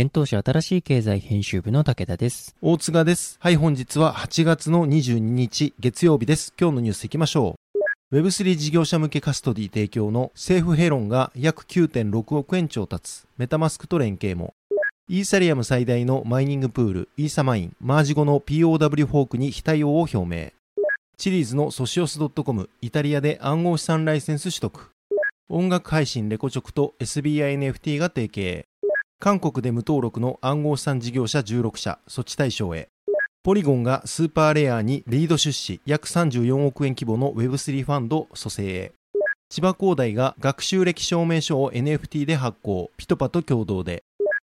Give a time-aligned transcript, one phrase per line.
[0.00, 2.54] 現当社新しい経済編集部の武田です。
[2.62, 3.36] 大塚です。
[3.40, 6.54] はい、本日は8月の22日月曜日です。
[6.56, 7.56] 今日のニュースいきましょ
[8.12, 8.16] う。
[8.16, 13.24] Web3 事業者向けカストディ提供の政府ヘロンが約9.6億円調達。
[13.38, 14.54] メタマスクと連携も。
[15.08, 20.52] イーサリアム最大のマイニングプール、イーサマイン、マージ後の POW フォークに非対応を表明。
[21.16, 24.92] チリーズのソシオス .com、イタリアで暗号資産ライセンス取得。
[25.48, 28.68] 音楽配信レコチョクと SBINFT が提携。
[29.20, 32.88] 韓国で無登録の暗号資産事業者16社、措置対象へ。
[33.42, 38.92] ポリゴンがスーパーレイヤーにリード出資約34億円規模の Web3 ファンド組成へ。
[39.48, 44.04] 千葉工大が学習歴証明書を NFT で発行、ピトパと共同で。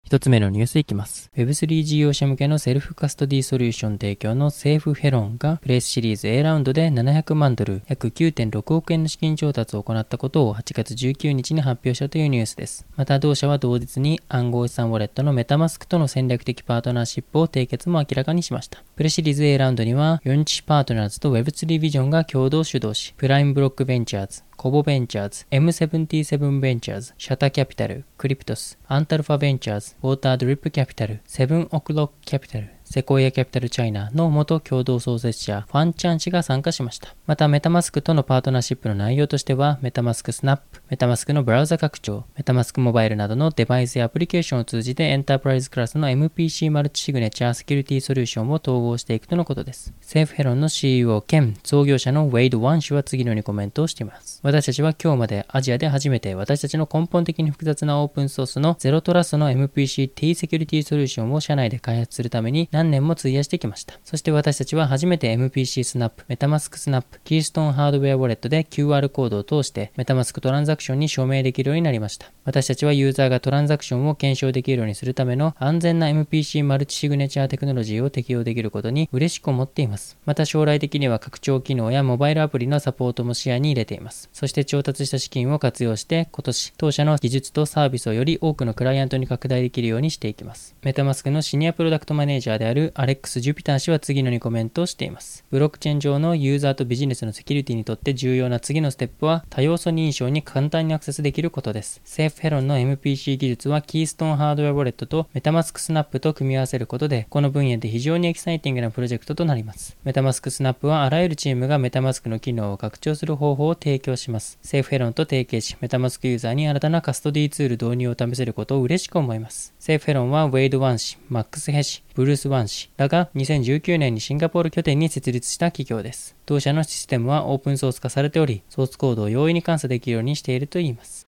[0.05, 1.31] 一つ目のニュースいきます。
[1.35, 12.85] Web3 事業者向けのセルフカストディソリューション提供のセーフヘロンがプレイスシリーズ A ラウンドで700万ドル、約9.6億円の資金調達を行ったことを8月19日に発表したというニュースです。
[12.95, 18.83] また同社は同日に暗号資産ウォレットのメタマスクとの戦略的パートナーシップを締結も明らかにしました。
[18.95, 37.14] プレシリーズ A ラウンドには、ユンチパートナーズと Web3 ビジョンが共同主導し、プライムブロックベンチャーズ、コボベンチャーズ、M77 ベンチャーズ、シャタキャピタル、クリプトス、アンタルファベンチャーズ、ウォータードリップキャピタル、セブンオクロックキャピタル、セコイアキャピタルチャイナの元共同創設者、ファンチャン氏が参加しました。
[37.27, 49.91] また、メタマスクとのパートナーシップの内容としては、メタマスクスナップ、メタマスクのブラウザ拡張、メタマスクモバイルなどのデバイスやアプリケーションを通じてエンタープライズクラスの MPC マルチシグネチャーセキュリティソリューションを統合していくとのことです。
[50.01, 54.39] セーフヘロンの CEO 兼創業者のウェイド・ワン氏は次のようにコメントをしています。
[54.43, 63.95] 私たちは今日までアジアで初めて私たちの根本的に複雑なオープンソースのゼロトラストの MPC-T セキュリティソリューションを社内で開発するために何年も費やしてきました。
[64.03, 72.31] そして私たちは初めて MPC スナップ、メタマスクスナップ、キーストーンハードウェアウォレットで QR コードを通してメタマスクトランザクションに署名できるようになりました。
[72.43, 80.17] 私たちはユーザーがトランザクションを検証できるようにするための安全な MPC マルチシグネチャーテクノロジーを適用できることに嬉しく思っています。
[80.25, 84.29] また将来的には拡張機能やモバイルアプリのサポートも視野に入れています。
[84.33, 90.75] そして調達した資金を活用して今年当社の技術とサービスをより多くのクライアントに拡大できるようにしていきます。
[90.81, 95.43] メタマスクのシニアプロダクトマネージャーであるアレックス・ジュピター氏は次のようにコメントをしています。
[95.51, 102.01] ブロックチェーン上のユーザーとビジネスネスのセキュリティにとって重要な次のステップは多要素認証に簡単にアクセスできることです。
[102.03, 109.97] セーフヘロンの MPC 技術はキーストーンハードウェアウォレットとメタマスクスナップと組み合わせることでこの分野で非常にエキサイティングなプロジェクトとなります。
[110.03, 114.57] メタマスクスナップはあらゆるチームがメタマスクの機能を拡張する方法を提供します。
[114.61, 119.73] セーフヘロンと提携し、メタマスクユーザーに新たなカストディツール導入を試せることを嬉しく思います。
[119.79, 126.35] セーフヘロンはウェイド・ワン氏、マックス・ヘ氏、ブルース・ワン氏らが2019年にシンガポール拠点に設立した企業です。
[126.45, 131.24] 当社のシステムはオープンソース化されており、ソースコードを容易に監査できるようにしているといいます。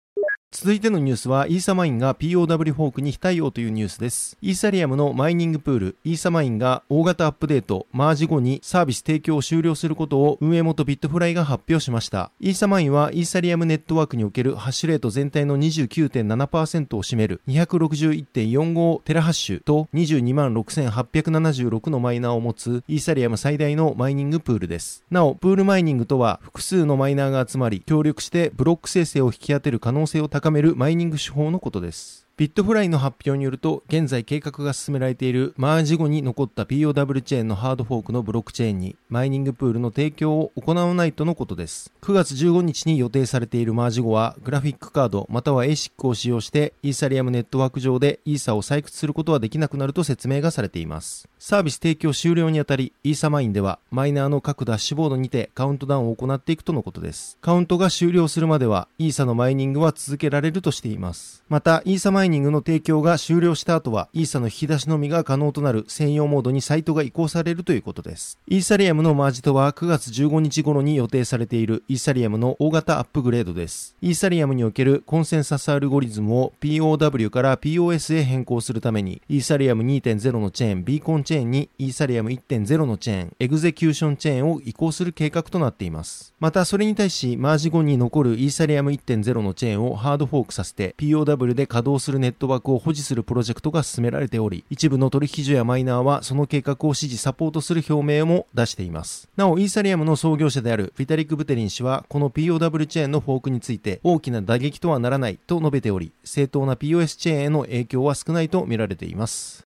[0.49, 4.37] 続いてのニュースは、イーサマインが POW フォークに非対応というニュースです。
[4.41, 12.31] イーサリアムのマイニングプール、イーサマインが大型アップデート、マージ後にサービス提供を終了することを運営元ビットフライが発表しました。
[12.39, 25.03] イーサマインはイーサリアムネットワークにおけるハッシュレート全体の29.7%を占める261.45テラハッシュと226,876のマイナーを持つイーサリアム最大のマイニングプールです。
[25.11, 32.26] なお、プールマイニングとは複数のマイナーが集まり、協力してブロック生成を引き当てる可能性を高高めるマイニング手法のことです。
[32.37, 41.91] ビットフライの発表によると、現在計画が進められているマージ後に残った POW チェーンのハードフォークのブロックチェーンにマイニングプールの提供を行わないとのことです。
[42.03, 51.27] 9月15日に予定されているマージ後は、グラフィックカードまたは ASIC を使用してイーサリアムネットワーク上でイーサを採掘することはできなくなると説明がされています。
[51.39, 57.39] サービス提供終了にあたり、イーサマインではマイナーの各ダッシュボードにてカウントダウンを行っていくとのことです。
[57.41, 61.43] カウントが終了するまでは、イーサのマイニングは続けられるとしています。
[61.49, 68.37] また、イーサマイイニングの提供が終了した後は、イーサの引き出しのみが可能となる専用モードにサイトが移行されるということです。
[68.47, 73.95] イーサリアムのマージとは9月15日頃に予定されているイーサリアムの大型アップグレードです。
[74.01, 86.33] イーサリアムにおけるコンセンサスアルゴリズムを POW から POS へ変更するために、イーサリアム2.0のチェーン、ビーコンチェーンにイーサリアム1.0のチェーン、エグゼキューションチェーンを移行する計画となっています。
[86.39, 99.29] また、それに対し、マージ後に残るイーサリアム1.0のチェーンをハードフォークさせて POW で稼働するネットワークを保持するプロジェクトが進められており、一部の取引所やマイナーはその計画を支持サポートする表明も出しています。
[99.35, 109.66] なお、イーサリアムの創業者であるフィタリック・ブテリン氏は、この POW チェーンのフォークについて大きな打撃とはならないと述べており、正当な POS チェーンへの影響は少ないと見られています。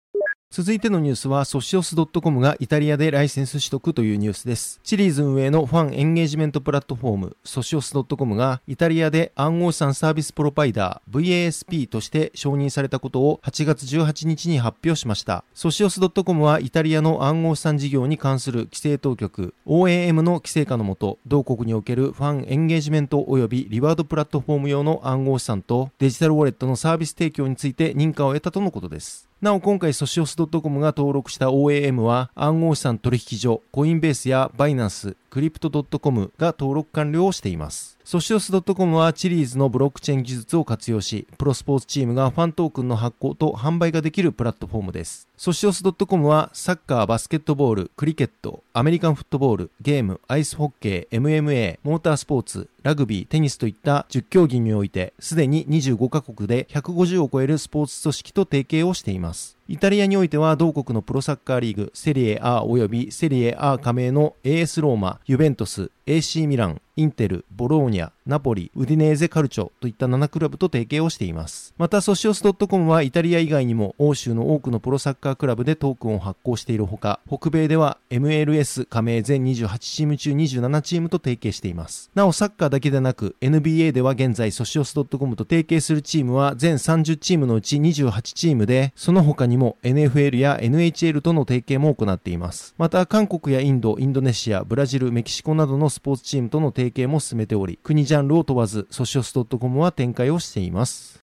[0.52, 4.80] 続いてのニュースは、ソシオス .com がイタリアでライセンス取得というニュースです。
[4.84, 15.44] シリーズ運営のファンエンゲージメントプラットフォーム、ソシオス .com がイタリアで暗号資産サービスプロバイダー VASP として承認されたことを8月18日に発表しました。
[15.54, 29.29] ソシオス .com はイタリアの暗号資産事業に関する規制当局 OAM の規制下のもと、同国におけるファンエンゲージメント及びリワードプラットフォーム用の暗号資産とデジタルウォレットのサービス提供について認可を得たとのことです。
[29.42, 37.99] なお今回ソシオス .com が登録した OAM は暗号資産取引所、コインベースやバイナンス、クリプト .com が登録完了をしています。
[38.10, 45.28] ソシオス .com はチリーズのブロックチェーン技術を活用し、プロスポーツチームがファントークンの発行と販売ができるプラットフォームです。
[45.38, 59.59] ソシオス .com はサッカー、バスケットボール、クリケット、アメリカンフットボール、ゲーム、アイスホッケー、MMA、モータースポーツ、ラグビー、テニスといった10競技において、すでに25カ国で150を超えるスポーツ組織と提携をしています。
[59.72, 71.76] イタリアにおいては同国のプロサッカーリーグ、セリエ A 及びセリエ A 加盟の AS ローマ、ユベントス、AC ミラン、インテル、ボローニャ、ナポリ、ウディネーゼカルチョといった7クラブと提携をしています。
[71.78, 82.10] また、ソシオス .com はイタリア以外にも欧州の多くのプロサッカークラブでトークンを発行しているほか、北米では MLS 加盟全28チーム中27チームと提携しています。
[82.16, 92.74] なお、サッカーだけでなく NBA では現在ソシオス .com と提携するチームは全30チームのうち28チームで、その他にも NFL や NHL との提携も行っています。
[92.78, 101.29] また、韓国やインド、インドネシア、ブラジル、メキシコなどのスポーツチームとの提携も進めており、国ジャンルを問わず、ソシオス .com は展開をしています。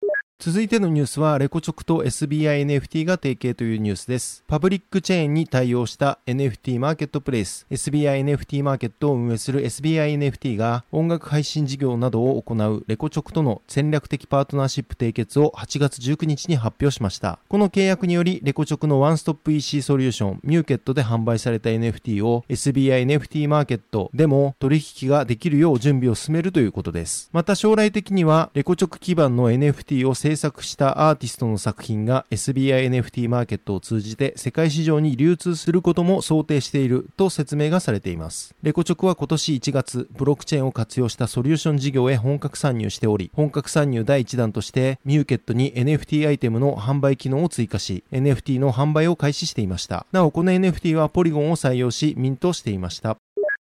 [0.44, 4.42] 続いてのニュースは、レコチョクと SBINFT が提携というニュースです。
[4.48, 17.38] パブリックチェーンに対応した NFT マーケットプレイス、SBINFT マーケットを運営する SBINFT が音楽配信事業などを行うレコチョクとの戦略的パートナーシップ締結を8月19日に発表しました。
[17.48, 27.30] この契約により、レコチョクのワンストップ EC ソリューション、ミューケットで販売された NFT を SBINFT マーケットでも取引ができるよう準備を進めるということです。
[27.32, 38.54] また将来的には、レコチョク基盤の NFT を制作したアーティストの作品が SBI NFT マーケットを通じて世界市場に流通することも想定していると説明がされています。
[38.62, 50.06] レコチョクは今年1月、ブロックチェーンを活用したソリューション事業へ本格参入しており、本格参入第1弾としてミューケットに NFT アイテムの販売機能を追加し、NFT の販売を開始していました。
[50.12, 53.18] なお、この NFT はポリゴンを採用し、ミントしていました。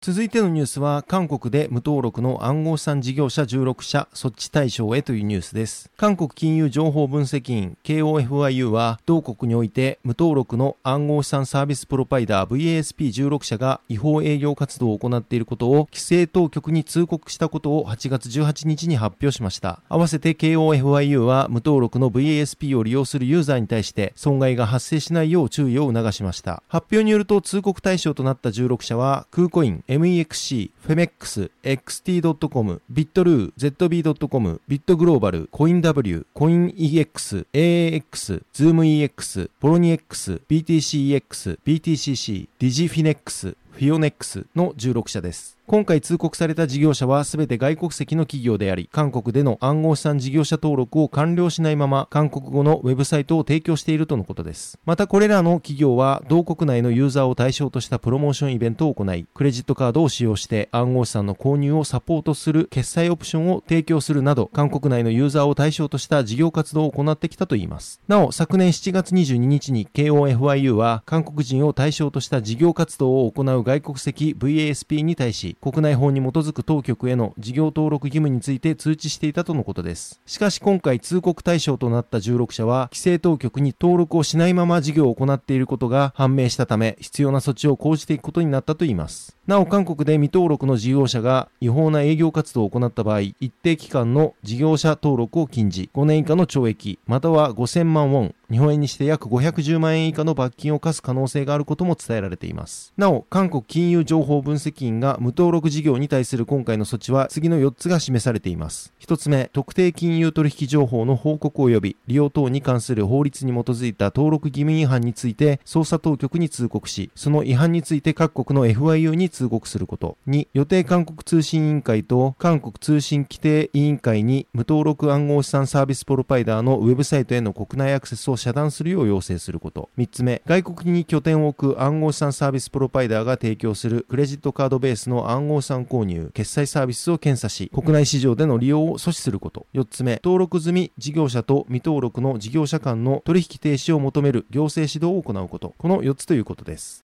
[0.04, 5.92] 続いてのニュースは、韓国で無登録の暗号資産事業者16社措置対象へというニュースです。
[5.96, 19.84] 韓国金融情報分析員 KOFIU は、同国において無登録の暗号資産サービスプロバイダー VASP16 社が違法営業活動を行っていることを規制当局に通告したことを8月18日に発表しました。
[19.88, 26.64] 合わせて KOFIU は無登録の VASP を利用するユーザーに対して損害が発生しないよう注意を促しました。
[26.70, 45.61] 発表によると通告対象となった16社は、空コイン、MEXC、FEMEX、XT.com、BitLoo、ZB.com、BitGlobal、CoinW、CoinEX、AAX、ZoomEX、PolonyX、BTCEX、BTCC、DigiFinex、FioNex の16社です。
[45.72, 54.78] 今回通告された事業者は全て外国籍の企業であり、韓国での暗号資産事業者登録を完了しないまま、韓国語のウェブサイトを提供しているとのことです。
[54.84, 68.02] またこれらの企業は、同国内のユーザーを対象としたプロモーションイベントを行い、クレジットカードを使用して暗号資産の購入をサポートする決済オプションを提供するなど、韓国内のユーザーを対象とした事業活動を行ってきたといいます。
[68.10, 80.20] なお、昨年7月22日に KOFIU は、韓国人を対象とした事業活動を行う外国籍 VASP に対し、国内法に基づく当局への事業登録義務について通知していたとのことです。
[80.26, 89.38] しかし今回通告対象となった16社は、規制当局に登録をしないまま事業を行っていることが判明したため、必要な措置を講じていくことになったといいます。
[89.46, 102.94] なお韓国で未登録の事業者が違法な営業活動を行った場合、一定期間の事業者登録を禁じ、5年以下の懲役、または5000万ウォン、日本円にして約510万円以下の罰金を課す可能性があることも伝えられています。
[102.98, 108.92] なお、韓国金融情報分析員が無登録事業に対する今回の措置は次の4つが示されています。
[109.00, 120.18] 1つ目、特定金融取引情報の報告及び利用等に関する法律に基づいた登録義務違反について捜査当局に通告し、その違反について各国の FIU に通告すること。
[120.28, 129.90] 2、予定韓国通信委員会と韓国通信規定委員会に無登録暗号資産サービスプロバイダーのウェブサイトへの国内アクセスを遮断するよう要請すること。
[129.98, 139.68] 3つ目、外国に拠点を置く暗号資産サービスプロバイダーが提供するクレジットカードベースの暗号資産購入、決済サービスを検査し、国内市場での利用を阻止すること。
[139.74, 145.76] 4つ目、登録済み事業者と未登録の事業者間の取引停止を求める行政指導を行うこと。
[145.78, 147.06] この4つということです。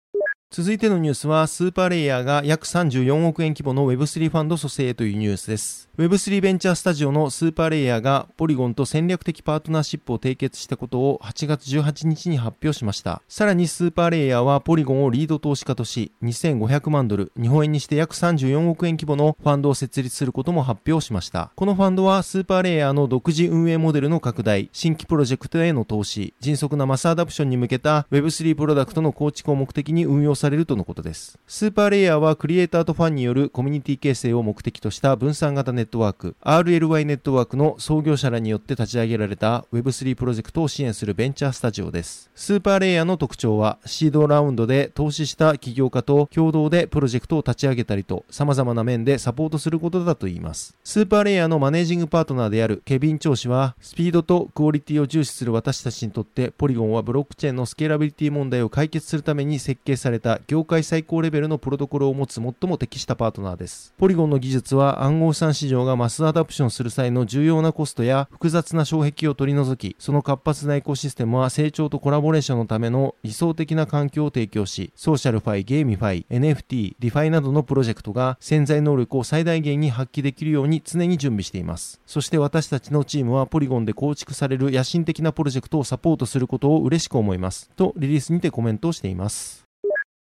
[0.56, 5.90] 続いてのニュースは、スーパーレイヤーが約34億円規模の Web3 ファンド組成というニュースです。
[5.98, 13.22] Web3 ベンチャースタジオのスーパーレイヤーがポリゴンと戦略的パートナーシップを締結したことを8月18日に発表しました。
[13.28, 21.52] さらにスーパーレイヤーはポリゴンをリード投資家とし、2500万ドル、日本円にして約34億円規模のファンドを設立することも発表しました。
[21.56, 31.40] このファンドはスーパーレイヤーの独自運営モデルの拡大、新規プロジェクトへの投資、迅速なマスアダプションに向けた Web3 プロダクトの構築を目的に運用されされるとのことです。
[31.48, 42.30] スーパーレイヤーはクリエイターとファンによるコミュニティ形成を目的とした分散型ネットワーク、RLY ネットワークの創業者らによって立ち上げられた Web3 プロジェクトを支援するベンチャースタジオです。
[42.36, 50.76] スーパーレイヤーの特徴は、 seed round で投資した起業家と共同でプロジェクトを立ち上げたりと、様々な面でサポートすることだといいます。
[50.84, 63.94] スーパーレイヤーの managing partner であるケビン・チョウ氏は、スピードとクオリティを重視する私たちにとって、ポリゴンはブロックチェーンのスケーラビリティ問題を解決するために設計された業界最高レベルのプロトコルを持つ最も適したパートナーです。
[63.98, 82.02] ポリゴンの技術は暗号資産市場が mass adoption する際の重要なコストや複雑な障壁を取り除き、その活発なエコシステムは成長とコラボレーションのための理想的な環境を提供し、 SocialFi、GameFi、NFT、 DeFi などのプロジェクトが潜在能力を最大限に発揮できるように常に準備しています。
[82.08, 87.70] そして私たちのチームはポリゴンで構築される野心的なプロジェクトをサポートすることを嬉しく思います。
[87.76, 89.65] とリリースにてコメントをしています。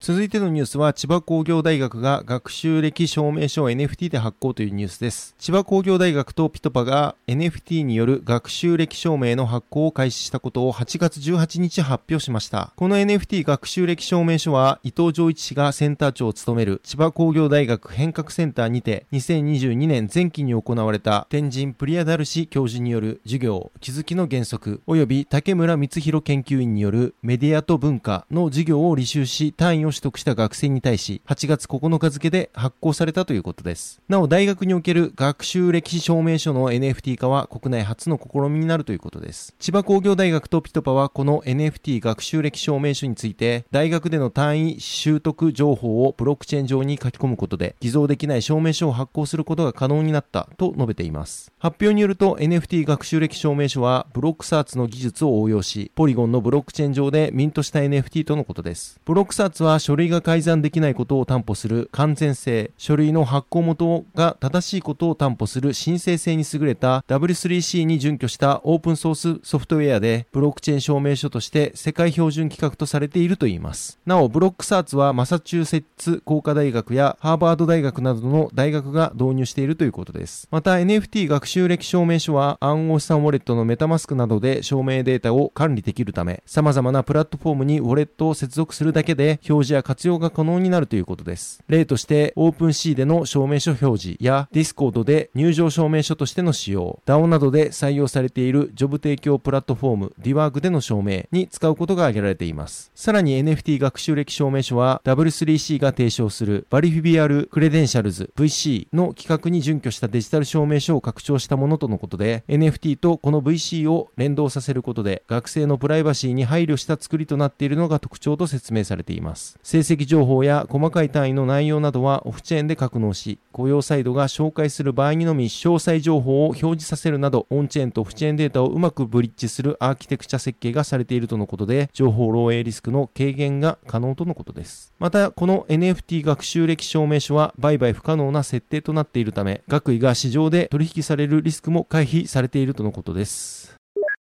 [0.05, 5.33] 続いてのニュースは千葉工業大学が学習歴証明書を NFT で発行というニュースです。
[5.39, 12.71] 千葉工業大学とピトパが NFT による学習歴証明の発行を開始したことを8月18日発表しました。
[12.75, 34.01] この NFT 学習歴証明書は伊藤浄一氏がセンター長を務める千葉工業大学変革センターにて2022年前期に行われた天神プリアダル氏教授による授業気づきの原則及び竹村光弘研究員によるメディアと文化の授業を履修し単位を取得した学生に対し、8月9日付で発行されたということです。
[34.09, 39.55] なお、大学における学習歴史証明書の NFT 化は国内初の試みになるということです。
[39.59, 51.51] 千葉工業大学とピトパはこの NFT 学習歴証明書について、大学での単位習得情報をブロックチェーン上に書き込むことで、偽造できない証明書を発行することが可能になったと述べています。
[51.57, 58.99] 発表によると NFT 学習歴証明書はブロックサーツの技術を応用し、ポリゴンのブロックチェーン上でミントした NFT とのことです。
[59.05, 73.99] ブロックサーツは書類が改ざんできないことを担保する完全性、書類の発行元が正しいことを担保する申請性に優れた W3C に準拠したオープンソースソフトウェアで、ブロックチェーン証明書として世界標準規格とされているといいます。
[74.05, 80.47] なお、 Blockcerts はマサチューセッツ工科大学やハーバード大学などの大学が導入しているということです。
[80.51, 91.63] また NFT 学習歴証明書は暗号資産ウォレットの MetaMask などで証明データを管理できるため、様々なプラットフォームにウォレットを接続するだけで表示や活用が可能になるということです。
[91.67, 102.91] 例として、 OpenSea での証明書表示や Discord で入場証明書としての使用、DAO などで採用されているジョブ提供プラットフォーム Dework での証明に使うことが挙げられています。
[102.95, 119.54] さらに NFT 学習歴証明書は W3C が提唱する Verifiable Credentials VC の規格に準拠したデジタル証明書を拡張したものとのことで NFT とこの VC を連動させることで学生のプライバシーに配慮した作りとなっているのが特徴と説明されています。
[119.63, 134.93] 成績情報や細かい単位の内容などはオフチェーンで格納し、雇用サイドが紹介する場合にのみ詳細情報を表示させるなどオンチェーンとオフチェーンデータをうまくブリッジするアーキテクチャ設計がされているとのことで、情報漏洩リスクの軽減が可能とのことです。
[134.99, 143.64] また、この NFT 学習歴証明書は売買不可能な設定となっているため、学位が市場で取引されるリスクも回避されているとのことです。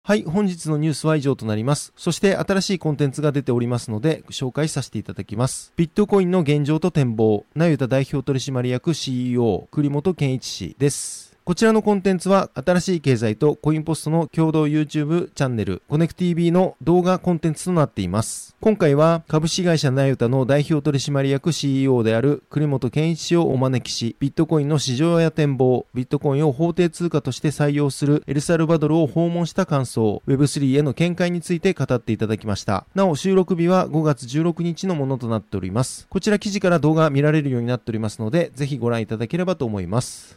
[0.07, 1.91] はい、本日のニュースは以上となります。
[1.97, 5.73] そして新しいコンテンツが出ておりますので、紹介させていただきます。
[5.75, 11.26] ビットコインの現状と展望、なゆた代表取締役 CEO、栗本健一氏です。
[11.47, 18.53] こちらのコンテンツは、新しい経済とコインポストの共同 YouTube チャンネル、コネク TV の動画コンテンツとなっています。
[18.59, 32.85] 今回は、株式会社ナユタの代表取締役 CEO である栗本健一氏をお招きし、ビットコインの市場や展望、ビットコインを法定通貨として採用するエルサルバドルを訪問した感想、Web3 への見解について語っていただきました。
[32.93, 36.07] なお、収録日は5月16日のものとなっております。
[36.09, 40.36] こちら記事から動画見られるようになっておりますので、ぜひご覧いただければと思います。